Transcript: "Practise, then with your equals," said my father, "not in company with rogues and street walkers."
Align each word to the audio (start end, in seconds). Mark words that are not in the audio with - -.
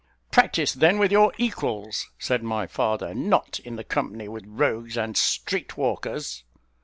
"Practise, 0.31 0.73
then 0.73 0.97
with 0.97 1.11
your 1.11 1.31
equals," 1.37 2.09
said 2.17 2.41
my 2.41 2.65
father, 2.65 3.13
"not 3.13 3.59
in 3.59 3.77
company 3.83 4.27
with 4.27 4.45
rogues 4.47 4.97
and 4.97 5.15
street 5.15 5.77
walkers." 5.77 6.43